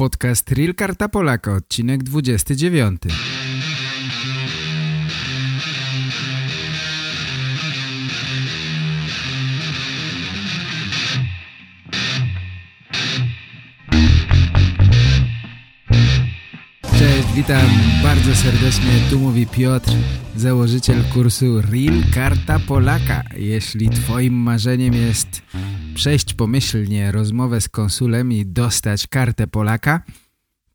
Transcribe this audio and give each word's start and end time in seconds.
Podcast 0.00 0.48
Real 0.50 0.72
Karta 0.72 1.08
Polaka, 1.08 1.52
odcinek 1.52 2.02
29. 2.02 3.39
witam 17.34 17.70
bardzo 18.02 18.36
serdecznie. 18.36 18.90
Tu 19.10 19.18
mówi 19.18 19.46
Piotr, 19.46 19.92
założyciel 20.36 21.04
kursu 21.04 21.60
Real 21.60 22.02
Karta 22.14 22.58
Polaka. 22.58 23.22
Jeśli 23.36 23.90
twoim 23.90 24.34
marzeniem 24.34 24.94
jest 24.94 25.42
przejść 25.94 26.34
pomyślnie 26.34 27.12
rozmowę 27.12 27.60
z 27.60 27.68
konsulem 27.68 28.32
i 28.32 28.46
dostać 28.46 29.06
kartę 29.06 29.46
Polaka, 29.46 30.02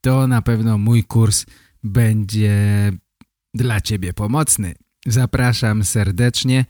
to 0.00 0.26
na 0.26 0.42
pewno 0.42 0.78
mój 0.78 1.04
kurs 1.04 1.46
będzie 1.84 2.92
dla 3.54 3.80
Ciebie 3.80 4.12
pomocny. 4.12 4.74
Zapraszam 5.06 5.84
serdecznie. 5.84 6.64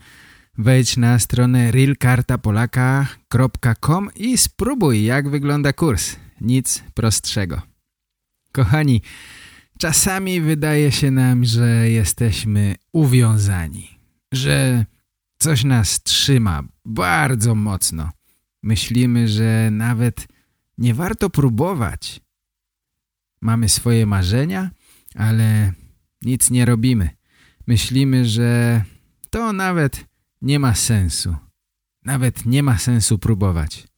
Wejdź 0.58 0.96
na 0.96 1.18
stronę 1.18 1.70
realkartapolaka.com 1.70 4.10
i 4.16 4.38
spróbuj 4.38 5.04
jak 5.04 5.28
wygląda 5.28 5.72
kurs. 5.72 6.16
Nic 6.40 6.84
prostszego. 6.94 7.62
Kochani, 8.52 9.02
czasami 9.78 10.40
wydaje 10.40 10.92
się 10.92 11.10
nam, 11.10 11.44
że 11.44 11.90
jesteśmy 11.90 12.74
uwiązani, 12.92 13.98
że 14.32 14.84
coś 15.38 15.64
nas 15.64 16.02
trzyma 16.02 16.62
bardzo 16.84 17.54
mocno. 17.54 18.10
Myślimy, 18.62 19.28
że 19.28 19.68
nawet 19.70 20.28
nie 20.78 20.94
warto 20.94 21.30
próbować. 21.30 22.20
Mamy 23.40 23.68
swoje 23.68 24.06
marzenia, 24.06 24.70
ale 25.14 25.72
nic 26.22 26.50
nie 26.50 26.64
robimy. 26.64 27.10
Myślimy, 27.66 28.24
że 28.24 28.82
to 29.30 29.52
nawet 29.52 30.04
nie 30.42 30.58
ma 30.58 30.74
sensu. 30.74 31.36
Nawet 32.04 32.46
nie 32.46 32.62
ma 32.62 32.78
sensu 32.78 33.18
próbować. 33.18 33.88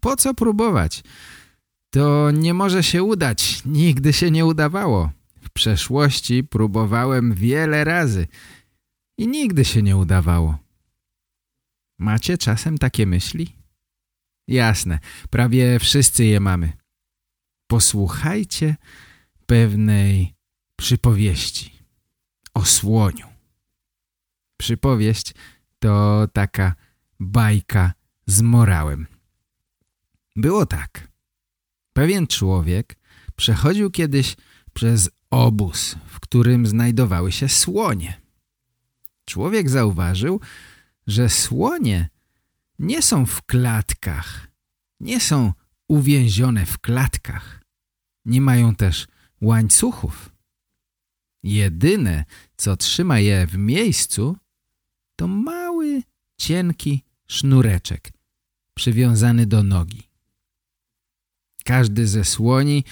Po 0.00 0.16
co 0.16 0.34
próbować? 0.34 1.02
To 1.90 2.30
nie 2.30 2.54
może 2.54 2.82
się 2.82 3.02
udać. 3.02 3.62
Nigdy 3.64 4.12
się 4.12 4.30
nie 4.30 4.46
udawało. 4.46 5.10
W 5.40 5.50
przeszłości 5.50 6.44
próbowałem 6.44 7.34
wiele 7.34 7.84
razy 7.84 8.26
i 9.18 9.28
nigdy 9.28 9.64
się 9.64 9.82
nie 9.82 9.96
udawało. 9.96 10.58
Macie 11.98 12.38
czasem 12.38 12.78
takie 12.78 13.06
myśli? 13.06 13.56
Jasne, 14.48 14.98
prawie 15.30 15.78
wszyscy 15.78 16.24
je 16.24 16.40
mamy. 16.40 16.72
Posłuchajcie 17.66 18.76
pewnej 19.46 20.34
przypowieści 20.76 21.72
o 22.54 22.64
słoniu. 22.64 23.26
Przypowieść 24.56 25.34
to 25.78 26.26
taka 26.32 26.74
bajka 27.20 27.92
z 28.26 28.42
morałem. 28.42 29.06
Było 30.36 30.66
tak. 30.66 31.09
Pewien 32.00 32.26
człowiek 32.26 32.96
przechodził 33.36 33.90
kiedyś 33.90 34.36
przez 34.72 35.10
obóz, 35.30 35.96
w 36.06 36.20
którym 36.20 36.66
znajdowały 36.66 37.32
się 37.32 37.48
słonie. 37.48 38.20
Człowiek 39.24 39.70
zauważył, 39.70 40.40
że 41.06 41.28
słonie 41.28 42.08
nie 42.78 43.02
są 43.02 43.26
w 43.26 43.42
klatkach, 43.42 44.48
nie 45.00 45.20
są 45.20 45.52
uwięzione 45.88 46.66
w 46.66 46.78
klatkach, 46.78 47.64
nie 48.24 48.40
mają 48.40 48.74
też 48.74 49.06
łańcuchów. 49.40 50.32
Jedyne, 51.42 52.24
co 52.56 52.76
trzyma 52.76 53.18
je 53.18 53.46
w 53.46 53.56
miejscu, 53.56 54.36
to 55.16 55.28
mały, 55.28 56.02
cienki 56.38 57.04
sznureczek 57.26 58.12
przywiązany 58.74 59.46
do 59.46 59.62
nogi. 59.62 60.09
Każdy 61.64 62.06
ze 62.06 62.24
słoni 62.24 62.84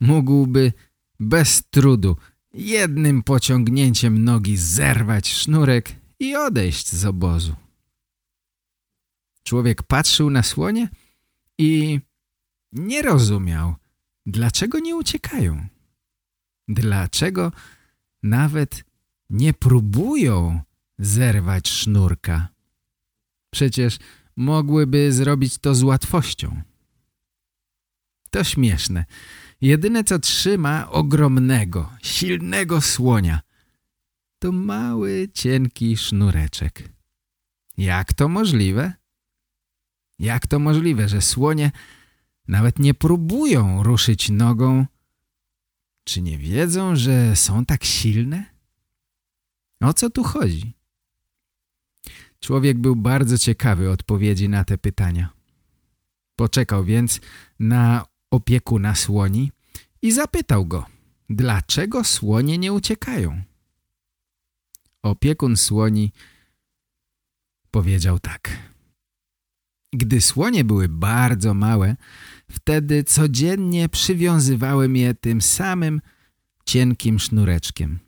mógłby 0.00 0.72
bez 1.20 1.62
trudu 1.70 2.16
jednym 2.52 3.22
pociągnięciem 3.22 4.24
nogi 4.24 4.56
zerwać 4.56 5.28
sznurek 5.28 5.96
i 6.18 6.36
odejść 6.36 6.92
z 6.92 7.04
obozu. 7.04 7.54
Człowiek 9.42 9.82
patrzył 9.82 10.30
na 10.30 10.42
słonie 10.42 10.88
i 11.58 12.00
nie 12.72 13.02
rozumiał, 13.02 13.74
dlaczego 14.26 14.78
nie 14.78 14.96
uciekają. 14.96 15.66
Dlaczego 16.68 17.52
nawet 18.22 18.84
nie 19.30 19.54
próbują 19.54 20.60
zerwać 20.98 21.68
sznurka. 21.68 22.48
Przecież 23.50 23.98
mogłyby 24.36 25.12
zrobić 25.12 25.58
to 25.58 25.74
z 25.74 25.82
łatwością. 25.82 26.62
To 28.30 28.44
śmieszne. 28.44 29.04
Jedyne 29.60 30.04
co 30.04 30.18
trzyma 30.18 30.90
ogromnego, 30.90 31.92
silnego 32.02 32.80
słonia 32.80 33.40
to 34.38 34.52
mały, 34.52 35.28
cienki 35.34 35.96
sznureczek. 35.96 36.88
Jak 37.78 38.12
to 38.12 38.28
możliwe? 38.28 38.92
Jak 40.18 40.46
to 40.46 40.58
możliwe, 40.58 41.08
że 41.08 41.22
słonie 41.22 41.72
nawet 42.48 42.78
nie 42.78 42.94
próbują 42.94 43.82
ruszyć 43.82 44.30
nogą? 44.30 44.86
Czy 46.04 46.22
nie 46.22 46.38
wiedzą, 46.38 46.96
że 46.96 47.36
są 47.36 47.64
tak 47.64 47.84
silne? 47.84 48.44
O 49.80 49.92
co 49.92 50.10
tu 50.10 50.24
chodzi? 50.24 50.72
Człowiek 52.40 52.78
był 52.78 52.96
bardzo 52.96 53.38
ciekawy 53.38 53.90
odpowiedzi 53.90 54.48
na 54.48 54.64
te 54.64 54.78
pytania. 54.78 55.32
Poczekał 56.36 56.84
więc 56.84 57.20
na 57.58 58.04
opiekuna 58.36 58.94
słoni 58.94 59.52
i 60.02 60.12
zapytał 60.12 60.66
go, 60.66 60.86
dlaczego 61.30 62.04
słonie 62.04 62.58
nie 62.58 62.72
uciekają. 62.72 63.42
Opiekun 65.02 65.56
słoni 65.56 66.12
powiedział 67.70 68.18
tak. 68.18 68.58
Gdy 69.92 70.20
słonie 70.20 70.64
były 70.64 70.88
bardzo 70.88 71.54
małe, 71.54 71.96
wtedy 72.50 73.04
codziennie 73.04 73.88
przywiązywałem 73.88 74.96
je 74.96 75.14
tym 75.14 75.42
samym 75.42 76.00
cienkim 76.64 77.18
sznureczkiem. 77.18 77.98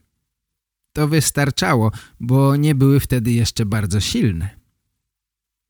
To 0.92 1.08
wystarczało, 1.08 1.92
bo 2.20 2.56
nie 2.56 2.74
były 2.74 3.00
wtedy 3.00 3.32
jeszcze 3.32 3.66
bardzo 3.66 4.00
silne. 4.00 4.58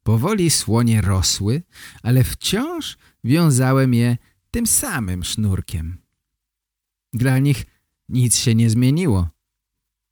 Powoli 0.03 0.51
słonie 0.51 1.01
rosły, 1.01 1.63
ale 2.03 2.25
wciąż 2.25 2.99
wiązałem 3.25 3.95
je 3.95 4.17
tym 4.51 4.67
samym 4.67 5.25
sznurkiem. 5.25 5.99
Dla 7.13 7.39
nich 7.39 7.67
nic 8.09 8.37
się 8.37 8.55
nie 8.55 8.71
zmieniło. 8.71 9.29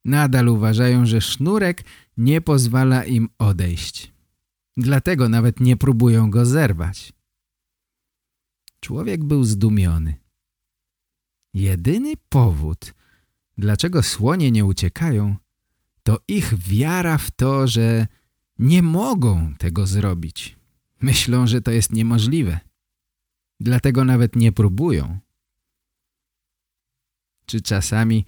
Nadal 0.05 0.49
uważają, 0.49 1.07
że 1.07 1.21
sznurek 1.21 1.85
nie 2.17 2.41
pozwala 2.41 3.05
im 3.05 3.29
odejść. 3.39 4.13
Dlatego 4.77 5.29
nawet 5.29 5.61
nie 5.61 5.77
próbują 5.77 6.31
go 6.31 6.47
zerwać. 6.47 7.13
Człowiek 8.81 9.25
był 9.25 9.45
zdumiony. 9.45 10.15
Jedyny 11.55 12.13
powód, 12.29 12.95
dlaczego 13.59 14.03
słonie 14.03 14.51
nie 14.51 14.65
uciekają, 14.65 15.37
to 16.03 16.21
ich 16.29 16.55
wiara 16.59 17.19
w 17.19 17.31
to, 17.31 17.67
że 17.67 18.07
nie 18.59 18.83
mogą 18.83 19.55
tego 19.59 19.87
zrobić. 19.87 20.57
Myślą, 21.01 21.47
że 21.47 21.61
to 21.61 21.71
jest 21.71 21.93
niemożliwe. 21.93 22.61
Dlatego 23.61 24.05
nawet 24.05 24.37
nie 24.37 24.53
próbują. 24.53 25.19
Czy 27.47 27.61
czasami 27.61 28.27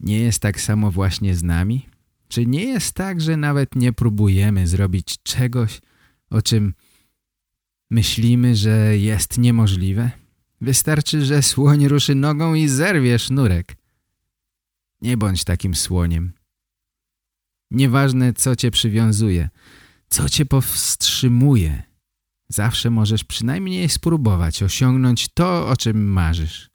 nie 0.00 0.18
jest 0.18 0.40
tak 0.40 0.60
samo 0.60 0.90
właśnie 0.90 1.34
z 1.34 1.42
nami? 1.42 1.88
Czy 2.28 2.46
nie 2.46 2.64
jest 2.64 2.94
tak, 2.94 3.20
że 3.20 3.36
nawet 3.36 3.76
nie 3.76 3.92
próbujemy 3.92 4.66
zrobić 4.66 5.22
czegoś, 5.22 5.80
o 6.30 6.42
czym 6.42 6.74
myślimy, 7.90 8.56
że 8.56 8.98
jest 8.98 9.38
niemożliwe? 9.38 10.10
Wystarczy, 10.60 11.24
że 11.24 11.42
słoń 11.42 11.88
ruszy 11.88 12.14
nogą 12.14 12.54
i 12.54 12.68
zerwie 12.68 13.18
sznurek. 13.18 13.76
Nie 15.00 15.16
bądź 15.16 15.44
takim 15.44 15.74
słoniem. 15.74 16.32
Nieważne, 17.70 18.32
co 18.32 18.56
cię 18.56 18.70
przywiązuje, 18.70 19.48
co 20.08 20.28
cię 20.28 20.46
powstrzymuje. 20.46 21.82
Zawsze 22.52 22.90
możesz 22.90 23.24
przynajmniej 23.24 23.88
spróbować 23.88 24.62
osiągnąć 24.62 25.28
to, 25.28 25.68
o 25.68 25.76
czym 25.76 26.12
marzysz. 26.12 26.70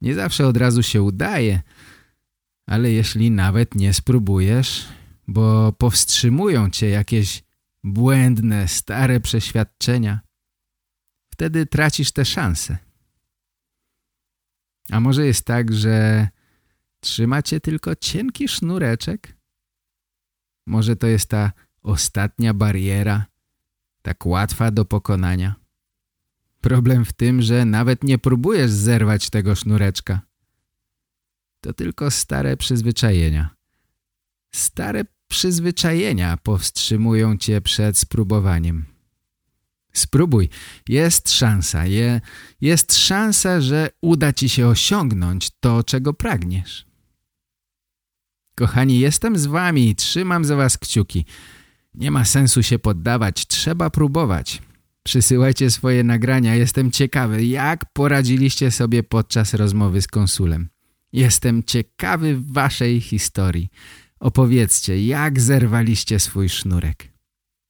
Nie 0.00 0.14
zawsze 0.14 0.46
od 0.46 0.56
razu 0.56 0.82
się 0.82 1.02
udaje, 1.02 1.62
ale 2.66 2.92
jeśli 2.92 3.30
nawet 3.30 3.74
nie 3.74 3.94
spróbujesz, 3.94 4.88
bo 5.28 5.72
powstrzymują 5.72 6.70
cię 6.70 6.88
jakieś 6.88 7.42
błędne, 7.84 8.68
stare 8.68 9.20
przeświadczenia, 9.20 10.20
wtedy 11.32 11.66
tracisz 11.66 12.12
tę 12.12 12.24
szansę. 12.24 12.78
A 14.90 15.00
może 15.00 15.26
jest 15.26 15.44
tak, 15.44 15.72
że 15.72 16.28
trzymacie 17.00 17.60
tylko 17.60 17.96
cienki 17.96 18.48
sznureczek? 18.48 19.36
Może 20.66 20.96
to 20.96 21.06
jest 21.06 21.28
ta 21.28 21.52
ostatnia 21.82 22.54
bariera, 22.54 23.31
tak 24.02 24.26
łatwa 24.26 24.70
do 24.70 24.84
pokonania? 24.84 25.54
Problem 26.60 27.04
w 27.04 27.12
tym, 27.12 27.42
że 27.42 27.64
nawet 27.64 28.04
nie 28.04 28.18
próbujesz 28.18 28.70
zerwać 28.70 29.30
tego 29.30 29.54
sznureczka. 29.54 30.20
To 31.60 31.72
tylko 31.72 32.10
stare 32.10 32.56
przyzwyczajenia. 32.56 33.50
Stare 34.54 35.04
przyzwyczajenia 35.28 36.36
powstrzymują 36.36 37.36
cię 37.36 37.60
przed 37.60 37.98
spróbowaniem. 37.98 38.86
Spróbuj. 39.92 40.48
Jest 40.88 41.32
szansa. 41.32 41.86
Je, 41.86 42.20
jest 42.60 42.96
szansa, 42.96 43.60
że 43.60 43.90
uda 44.00 44.32
ci 44.32 44.48
się 44.48 44.66
osiągnąć 44.66 45.50
to, 45.60 45.84
czego 45.84 46.14
pragniesz. 46.14 46.86
Kochani, 48.54 48.98
jestem 48.98 49.38
z 49.38 49.46
wami 49.46 49.88
i 49.88 49.96
trzymam 49.96 50.44
za 50.44 50.56
was 50.56 50.78
kciuki. 50.78 51.24
Nie 51.94 52.10
ma 52.10 52.24
sensu 52.24 52.62
się 52.62 52.78
poddawać, 52.78 53.46
trzeba 53.46 53.90
próbować. 53.90 54.62
Przysyłajcie 55.02 55.70
swoje 55.70 56.04
nagrania, 56.04 56.54
jestem 56.54 56.90
ciekawy, 56.90 57.44
jak 57.44 57.92
poradziliście 57.92 58.70
sobie 58.70 59.02
podczas 59.02 59.54
rozmowy 59.54 60.02
z 60.02 60.06
konsulem. 60.06 60.68
Jestem 61.12 61.62
ciekawy 61.62 62.40
waszej 62.40 63.00
historii. 63.00 63.68
Opowiedzcie, 64.20 65.04
jak 65.04 65.40
zerwaliście 65.40 66.20
swój 66.20 66.48
sznurek. 66.48 67.08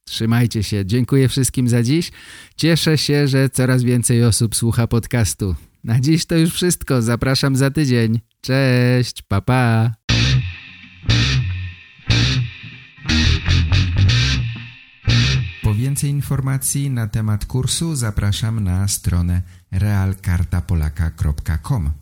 Trzymajcie 0.04 0.62
się. 0.62 0.86
Dziękuję 0.86 1.28
wszystkim 1.28 1.68
za 1.68 1.82
dziś. 1.82 2.10
Cieszę 2.56 2.98
się, 2.98 3.28
że 3.28 3.48
coraz 3.48 3.82
więcej 3.82 4.24
osób 4.24 4.56
słucha 4.56 4.86
podcastu. 4.86 5.54
Na 5.84 6.00
dziś 6.00 6.26
to 6.26 6.36
już 6.36 6.52
wszystko. 6.54 7.02
Zapraszam 7.02 7.56
za 7.56 7.70
tydzień. 7.70 8.20
Cześć, 8.40 9.22
pa 9.22 9.40
pa. 9.40 10.01
Więcej 15.82 16.10
informacji 16.10 16.90
na 16.90 17.08
temat 17.08 17.44
kursu 17.44 17.96
zapraszam 17.96 18.60
na 18.60 18.88
stronę 18.88 19.42
realkartapolaka.com. 19.70 22.01